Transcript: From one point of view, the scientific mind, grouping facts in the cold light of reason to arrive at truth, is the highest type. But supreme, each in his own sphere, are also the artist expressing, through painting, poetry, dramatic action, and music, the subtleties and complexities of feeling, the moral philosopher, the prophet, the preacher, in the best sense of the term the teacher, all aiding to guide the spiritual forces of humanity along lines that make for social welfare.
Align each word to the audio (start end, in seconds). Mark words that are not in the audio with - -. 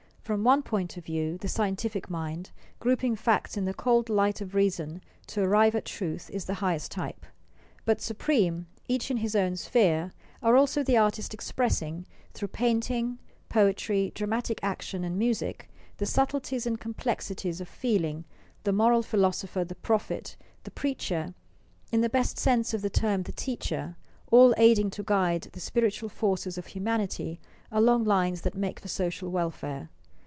From 0.23 0.45
one 0.45 0.63
point 0.63 0.95
of 0.95 1.03
view, 1.03 1.37
the 1.37 1.49
scientific 1.49 2.09
mind, 2.09 2.51
grouping 2.79 3.17
facts 3.17 3.57
in 3.57 3.65
the 3.65 3.73
cold 3.73 4.07
light 4.07 4.39
of 4.39 4.55
reason 4.55 5.01
to 5.27 5.41
arrive 5.41 5.75
at 5.75 5.83
truth, 5.83 6.29
is 6.29 6.45
the 6.45 6.53
highest 6.63 6.89
type. 6.89 7.25
But 7.83 7.99
supreme, 7.99 8.67
each 8.87 9.11
in 9.11 9.17
his 9.17 9.35
own 9.35 9.57
sphere, 9.57 10.13
are 10.41 10.55
also 10.55 10.83
the 10.83 10.95
artist 10.95 11.33
expressing, 11.33 12.05
through 12.33 12.47
painting, 12.47 13.19
poetry, 13.49 14.13
dramatic 14.15 14.61
action, 14.63 15.03
and 15.03 15.19
music, 15.19 15.67
the 15.97 16.05
subtleties 16.05 16.65
and 16.65 16.79
complexities 16.79 17.59
of 17.59 17.67
feeling, 17.67 18.23
the 18.63 18.71
moral 18.71 19.03
philosopher, 19.03 19.65
the 19.65 19.75
prophet, 19.75 20.37
the 20.63 20.71
preacher, 20.71 21.33
in 21.91 21.99
the 21.99 22.09
best 22.09 22.37
sense 22.37 22.73
of 22.73 22.81
the 22.81 22.89
term 22.89 23.23
the 23.23 23.33
teacher, 23.33 23.97
all 24.31 24.53
aiding 24.55 24.91
to 24.91 25.03
guide 25.03 25.49
the 25.51 25.59
spiritual 25.59 26.07
forces 26.07 26.57
of 26.57 26.67
humanity 26.67 27.41
along 27.69 28.05
lines 28.05 28.41
that 28.43 28.55
make 28.55 28.79
for 28.79 28.87
social 28.87 29.29
welfare. 29.29 29.89